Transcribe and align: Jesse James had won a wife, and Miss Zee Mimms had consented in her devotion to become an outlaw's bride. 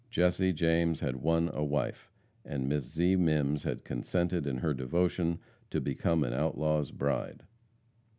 Jesse 0.09 0.51
James 0.51 1.01
had 1.01 1.17
won 1.17 1.51
a 1.53 1.63
wife, 1.63 2.09
and 2.43 2.67
Miss 2.67 2.85
Zee 2.85 3.15
Mimms 3.15 3.65
had 3.65 3.83
consented 3.83 4.47
in 4.47 4.57
her 4.57 4.73
devotion 4.73 5.37
to 5.69 5.79
become 5.79 6.23
an 6.23 6.33
outlaw's 6.33 6.89
bride. 6.89 7.43